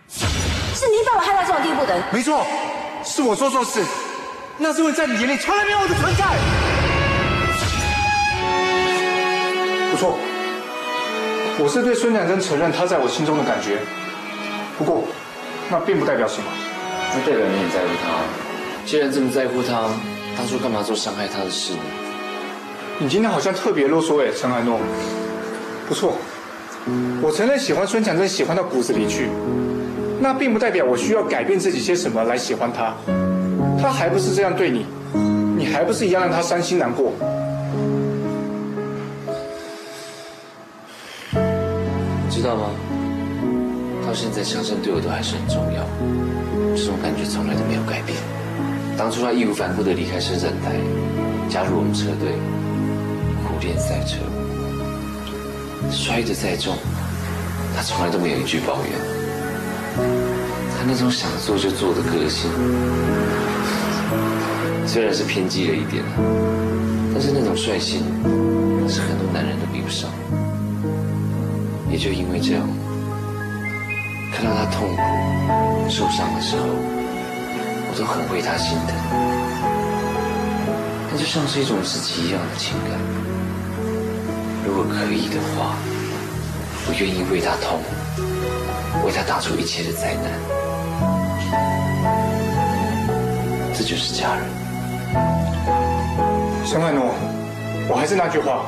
[0.08, 1.94] 是你把我害到这种地步的。
[2.10, 2.46] 没错，
[3.04, 3.84] 是我做错事，
[4.56, 6.24] 那是因为在你眼里从来没有我的存在。
[9.90, 10.16] 不错，
[11.58, 13.80] 我是对孙展珍承认他在我心中的感觉，
[14.78, 15.04] 不过
[15.68, 16.48] 那并不代表什么。
[17.12, 18.08] 那代表你很在乎他。
[18.86, 19.90] 既然这么在乎他，
[20.36, 21.80] 当初干嘛做伤害他的事呢？
[22.98, 24.80] 你今天好像特别啰嗦哎，陈海诺。
[25.86, 26.16] 不错，
[27.22, 29.28] 我承认喜欢孙强真，喜欢到骨子里去，
[30.20, 32.94] 那并不代表我需要改变自己些什么来喜欢他。
[33.80, 34.86] 他还不是这样对你，
[35.56, 37.12] 你还不是一样让他伤心难过。
[42.30, 42.70] 知道吗？
[44.06, 45.84] 到现在，强生对我都还是很重要，
[46.74, 48.16] 这种感觉从来都没有改变。
[48.96, 50.72] 当初他义无反顾地离开深圳台，
[51.48, 52.32] 加入我们车队，
[53.44, 54.16] 苦练赛车，
[55.90, 56.76] 摔得再重，
[57.76, 58.92] 他从来都没有一句抱怨。
[60.76, 62.50] 他那种想做就做的个性，
[64.86, 66.04] 虽然是偏激了一点，
[67.12, 68.02] 但是那种率性
[68.88, 70.10] 是很多男人都比不上。
[71.90, 72.68] 也就因为这样，
[74.32, 75.02] 看到他痛苦、
[75.90, 76.62] 受伤的时候，
[77.90, 78.94] 我都很为他心疼。
[81.10, 83.17] 那就像是一种自己一样的情感。
[84.78, 85.74] 如果可以的话，
[86.86, 87.82] 我愿意为他痛，
[89.04, 90.30] 为他打出一切的灾难。
[93.76, 94.44] 这就是家人。
[96.64, 97.12] 沈海诺，
[97.90, 98.66] 我还是那句话，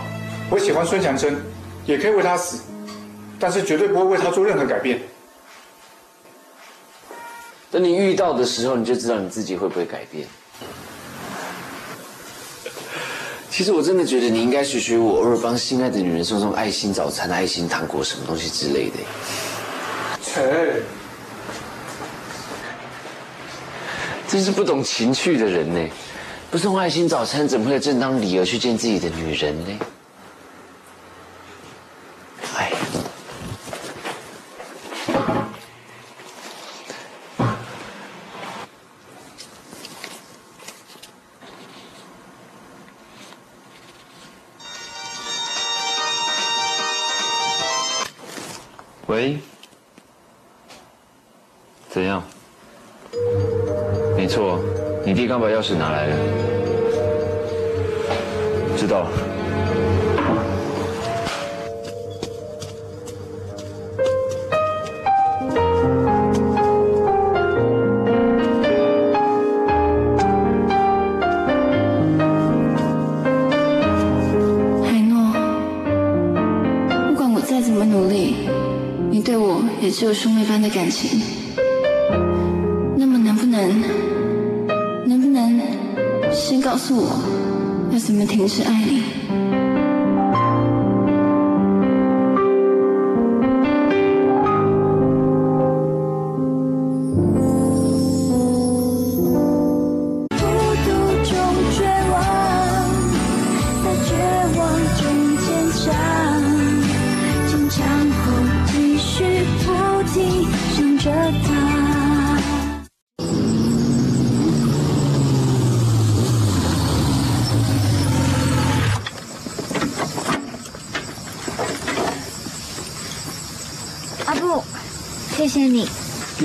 [0.50, 1.40] 我喜欢孙强珍，
[1.86, 2.60] 也可以为他死，
[3.38, 5.00] 但是绝对不会为他做任何改变。
[7.70, 10.26] 等你遇到的时候，你就知道你自己会不会改变。
[13.50, 18.96] 其实我真的觉得你应该学学我，偶尔帮心爱的女人送送爱心早餐、爱心糖果什么东西之类的。
[20.22, 20.82] 切，
[24.28, 25.90] 真是不懂情趣的人呢！
[26.50, 29.78] 不送爱心早餐，怎么会有正当理由去见自己的女人呢？
[55.62, 56.19] 是哪来的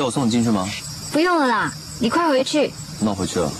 [0.05, 0.67] 我送你进去吗？
[1.11, 2.71] 不用了啦，你快回去。
[2.99, 3.51] 那我回去了。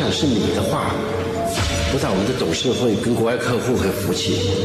[0.00, 0.94] 订婚的对象是你的话，
[1.92, 4.56] 不但我们的董事会跟国外客户很服气，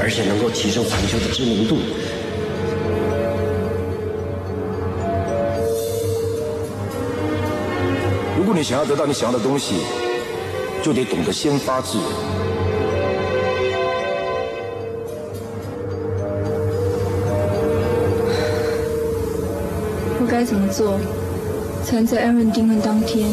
[0.00, 1.76] 而且能够提升环球的知名度。
[8.38, 9.74] 如果你想要得到你想要的东西，
[10.82, 12.06] 就得懂得先发制人。
[20.20, 20.98] 我该怎么做，
[21.84, 23.28] 才能在艾伦订婚当天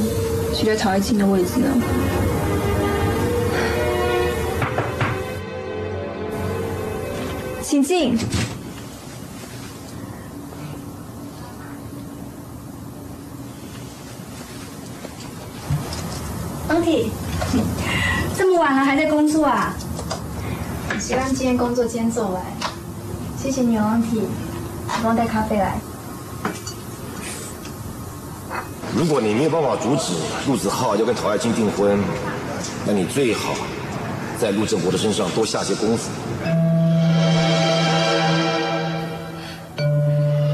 [0.53, 1.67] 取代曹爱卿的位置呢？
[7.63, 8.17] 请进。
[16.67, 17.11] 安体，
[18.37, 19.73] 这么晚了还在工作啊？
[20.99, 22.43] 希望今天工作今天做完。
[23.37, 24.21] 谢谢你哦，安体，
[25.01, 25.79] 帮我带咖啡来。
[29.01, 30.13] 如果你没有办法阻止
[30.47, 31.99] 陆子浩要跟陶爱卿订婚，
[32.85, 33.55] 那你最好
[34.39, 36.11] 在陆振国的身上多下些功夫。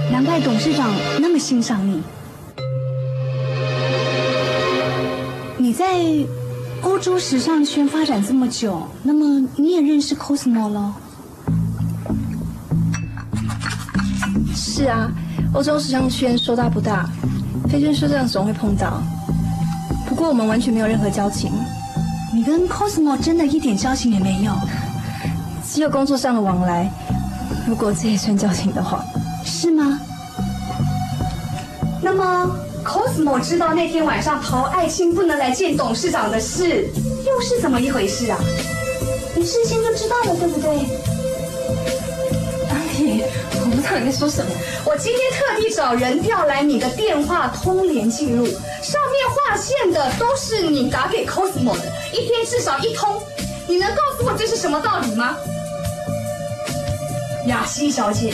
[0.09, 0.89] 难怪董事长
[1.19, 2.01] 那么欣赏你。
[5.57, 5.85] 你在
[6.83, 10.95] 欧洲时尚圈发展这么久，那么你也认识 Cosmo 了？
[14.55, 15.11] 是啊，
[15.53, 17.09] 欧洲时尚圈说大不大，
[17.69, 19.01] 飞圈社长总会碰到。
[20.07, 21.51] 不过我们完全没有任何交情，
[22.33, 24.51] 你跟 Cosmo 真的一点交情也没有？
[25.69, 26.89] 只有工作上的往来。
[27.67, 29.03] 如果这也算交情的话，
[29.43, 29.99] 是吗？
[32.01, 32.49] 那么
[32.85, 36.87] Cosmo 知道那天晚上陶爱卿不能来见董事长的事，
[37.25, 38.39] 又是怎么一回事啊？
[39.35, 40.69] 你事先就知道了，对不对？
[42.69, 43.21] 阿 体，
[43.59, 44.51] 我不知道你在说什么。
[44.87, 53.21] 我今天特地找人调来你的电话通联记录，上面划线的都是你打给 Cosmo 的，一天至少一通。
[53.67, 55.35] 你能告诉我这是什么道理吗？
[57.47, 58.33] 雅西小姐，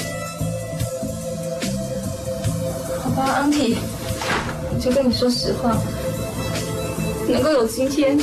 [3.02, 3.76] 好吧，安提，
[4.72, 5.76] 我就跟你说实话，
[7.28, 8.16] 能够有今天，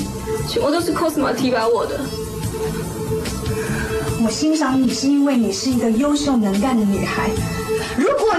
[0.49, 1.99] 全部都是 Cosmo 提拔我的。
[4.23, 7.29] 我欣赏你是因为你是一个优秀能干的女孩。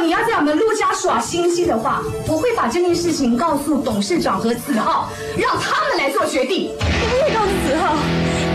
[0.01, 6.71] 你要在我们陆家耍心机的话，我会把这件事情告诉董事长和子浩，让他们来做决定。
[6.79, 7.95] 我不会告诉子浩，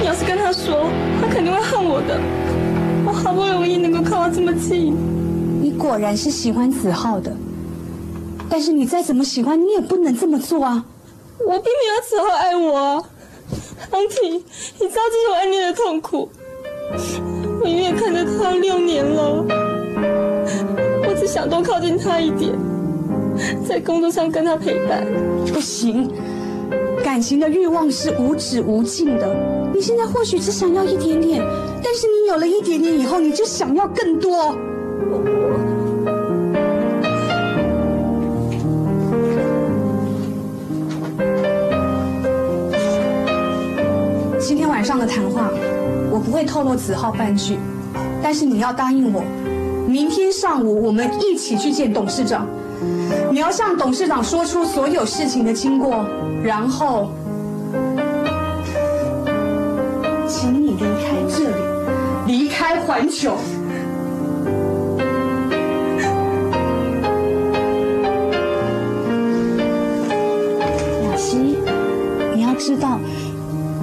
[0.01, 0.91] 你要是跟他说，
[1.21, 2.21] 他肯定会恨我的。
[3.07, 4.97] 我好不容易能够靠他这么近，
[5.63, 7.33] 你果然是喜欢子浩的，
[8.51, 10.85] 但是你再怎么喜欢，你也不能这么做啊！
[11.39, 13.03] 我并没有子浩爱我啊，
[13.93, 16.29] 安婷，你知道这是我暗恋的痛苦。
[17.61, 19.45] 我远远看着他六年了，
[21.37, 22.51] 想多靠近他一点，
[23.69, 25.07] 在工作上跟他陪伴。
[25.53, 26.11] 不行，
[27.05, 29.37] 感情的欲望是无止无尽的。
[29.75, 31.45] 你现在或许只想要一点点，
[31.85, 34.57] 但是你有了一点点以后，你就想要更多。
[44.41, 45.51] 今天晚上的谈话。
[46.11, 47.59] 我不会透露子浩半句，
[48.23, 49.23] 但是你要答应我，
[49.87, 52.47] 明天上午我们一起去见董事长。
[53.31, 56.05] 你要向董事长说出所有事情的经过，
[56.43, 57.11] 然后，
[60.27, 61.55] 请你离开这里，
[62.27, 63.37] 离开环球。
[71.05, 71.57] 雅西，
[72.35, 72.99] 你要知道。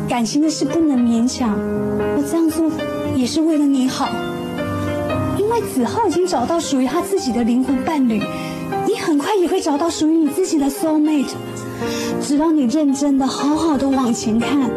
[0.10, 1.58] 感情的事不能勉强，
[1.97, 2.70] 我这样做
[3.16, 4.10] 也是为了你好。
[5.56, 8.20] 因为子浩已经找到属于他自己的灵魂伴侣，
[8.88, 11.30] 你很快也会找到属于你自己的 soul mate。
[12.20, 14.68] 只要你认真的、好好的往前看。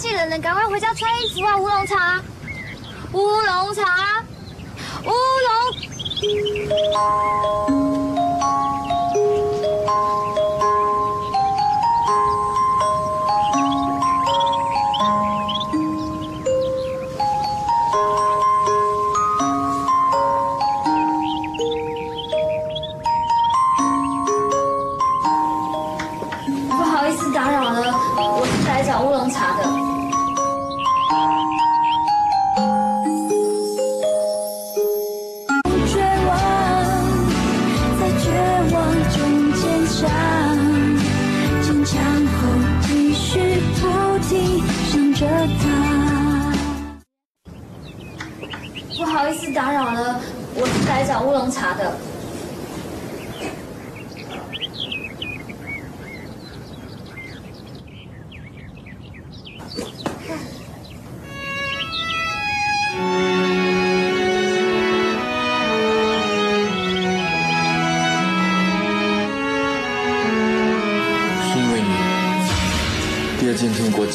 [0.00, 1.58] 气人了，赶快回家穿衣服啊！
[1.58, 2.22] 乌龙茶，
[3.12, 4.24] 乌龙茶，
[5.04, 5.10] 乌
[7.92, 8.09] 龙。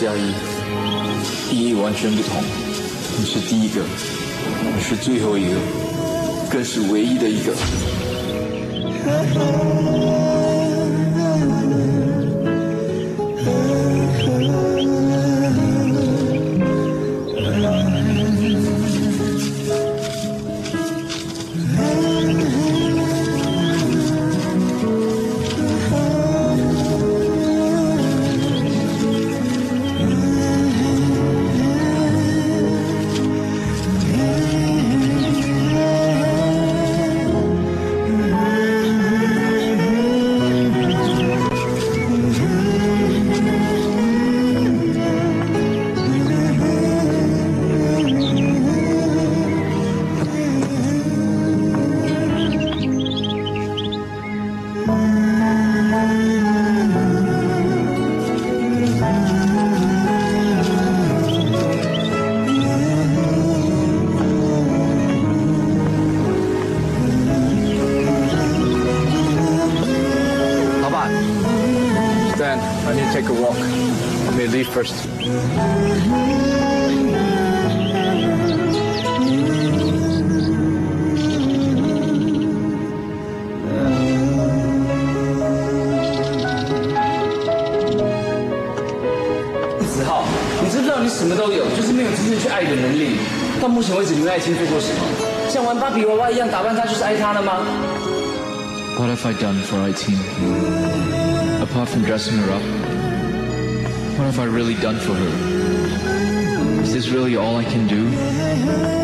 [0.05, 0.21] 交易
[1.51, 2.43] 意义完全不同。
[3.17, 3.81] 你是第一个，
[4.75, 5.55] 你是最后一个，
[6.47, 7.51] 更是唯一的一个。
[94.34, 95.00] 爱情做过什么？
[95.48, 97.58] 像玩芭比娃娃一样打扮她，就是爱她了吗？
[98.96, 100.18] What have I done for Aiteen?
[101.62, 102.62] Apart from dressing her up,
[104.18, 105.30] what have I really done for her?
[106.82, 109.03] Is this really all I can do? “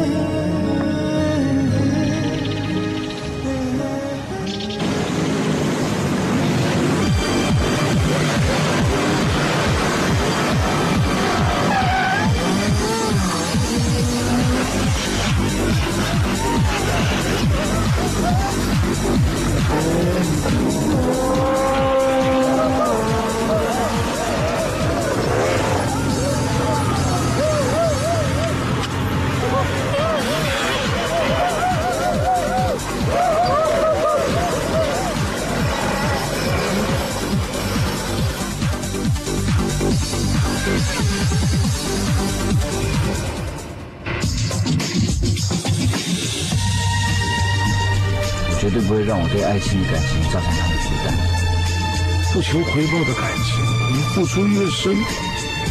[52.52, 54.94] 求回报的感情，你付出越深，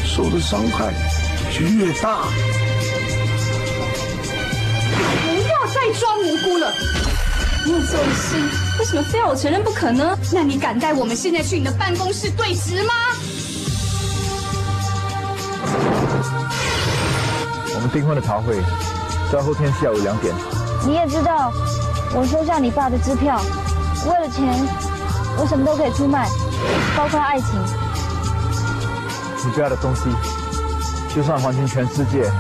[0.02, 0.94] 受的伤害
[1.52, 2.22] 就越大。
[5.26, 6.72] 不要再装无辜了！
[7.66, 8.40] 你有这种心，
[8.78, 10.18] 为什么非要我承认不可呢？
[10.32, 12.94] 那你敢带我们现在去你的办公室对质吗？
[17.74, 18.56] 我们订婚的茶会
[19.30, 20.34] 在后天下午两点。
[20.86, 21.52] 你也知道，
[22.14, 23.38] 我收下你爸的支票，
[24.06, 24.66] 为了钱，
[25.36, 26.26] 我什么都可以出卖，
[26.96, 27.48] 包括爱情。
[29.44, 30.02] 你最爱的东西，
[31.14, 32.30] 就算还清全世界，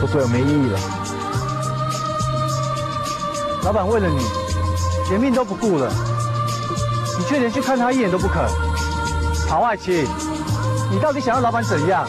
[0.00, 0.78] 都对我没意义了。
[3.62, 4.24] 老板为了你，
[5.10, 5.92] 连命都不顾了，
[7.18, 8.42] 你却连去看他一眼都不肯。
[9.48, 10.06] 好爱卿，
[10.90, 12.08] 你到底想要老板怎样？